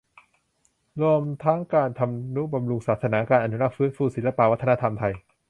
[1.01, 5.13] รวมทั้งการทำนุบำรุงศาสนา การอนุรักษ์ ฟื้นฟู ศิลปวัฒนธรรมไทย